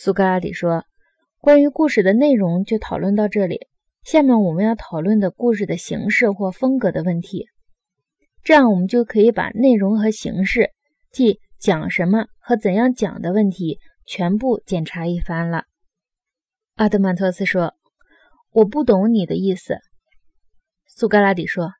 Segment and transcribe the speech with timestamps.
[0.00, 0.84] 苏格拉底说
[1.42, 3.66] ：“关于故事的内容就讨论到这里。
[4.04, 7.48] 下面我们要讨论的故事的形式或风格的问题。
[8.44, 10.70] 这样我们就可以把内容和形式，
[11.10, 15.64] 即讲什么和怎样讲的问题，全部检查一番了。”
[16.78, 17.74] 阿德曼托斯说
[18.54, 19.78] ：“我不懂你的意思。”
[20.86, 21.72] 苏格拉底说：“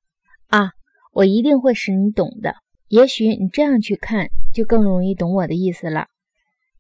[0.50, 0.72] 啊，
[1.12, 2.56] 我一定会使你懂的。
[2.88, 6.08] 也许你这样去看，就更容易懂我的意思了。”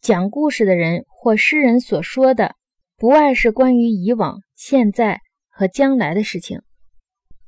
[0.00, 2.54] 讲故事的人或诗人所说的，
[2.96, 6.62] 不外是关于以往、现在和将来的事情。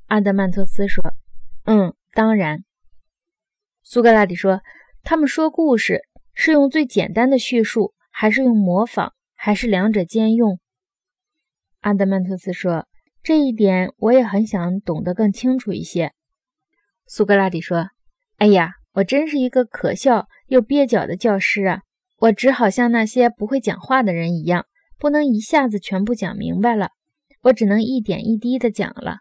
[0.07, 1.15] 阿德曼托斯说
[1.65, 2.65] ：“嗯，当然。”
[3.85, 4.61] 苏格拉底说
[5.05, 6.03] ：“他们说故事
[6.35, 10.59] 是用最简单的叙述，还是用模仿，还是两者兼用？”
[11.79, 12.89] 阿德曼托斯说
[13.23, 16.13] ：“这一点我也很想懂得更清楚一些。”
[17.07, 17.91] 苏格拉底说
[18.39, 21.83] ：“哎呀，我真是一个可笑又蹩脚的教师啊！”
[22.21, 24.67] 我只好像那些不会讲话的人一样，
[24.99, 26.91] 不能一下子全部讲明白了。
[27.41, 29.13] 我只能一点一滴地讲了。《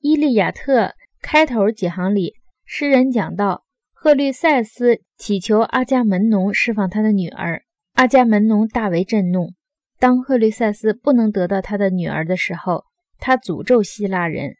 [0.00, 0.86] 伊利亚特》
[1.20, 2.34] 开头几行里，
[2.64, 3.62] 诗人讲到，
[3.92, 7.62] 赫律塞斯祈求阿伽门农释放他的女儿，
[7.92, 9.52] 阿伽门农大为震怒。
[10.00, 12.86] 当赫律塞斯不能得到他的女儿的时候，
[13.18, 14.56] 他诅咒希腊人。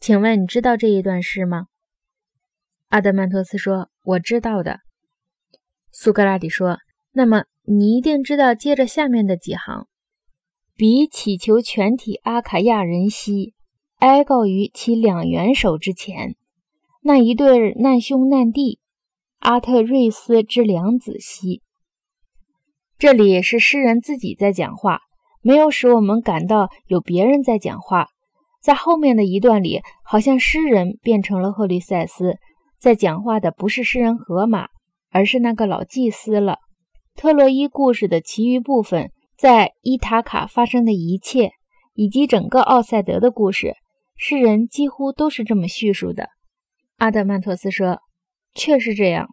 [0.00, 1.66] 请问你知道这一段诗吗？
[2.88, 4.80] 阿德曼托斯说：“我知道的。”
[5.92, 6.78] 苏格拉底说。
[7.12, 9.86] 那么你一定知道，接着下面的几行：
[10.76, 13.54] 彼祈求全体阿卡亚人兮，
[13.98, 16.36] 哀告于其两元首之前，
[17.02, 18.78] 那一对难兄难弟，
[19.38, 21.62] 阿特瑞斯之两子兮。
[22.98, 25.00] 这里是诗人自己在讲话，
[25.42, 28.08] 没有使我们感到有别人在讲话。
[28.60, 32.38] 在后面的一段里，好像诗人变成了赫律塞斯，
[32.78, 34.68] 在讲话的不是诗人荷马，
[35.10, 36.58] 而是那个老祭司了。
[37.18, 41.50] 特洛伊故事的其余部分，在伊塔卡发生的一切，
[41.94, 43.74] 以及整个奥赛德的故事，
[44.16, 46.28] 诗人几乎都是这么叙述的。
[46.98, 47.98] 阿德曼托斯说
[48.54, 49.30] ：“确是这样。”